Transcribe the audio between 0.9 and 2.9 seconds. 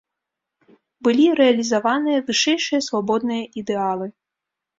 Былі рэалізаваныя вышэйшыя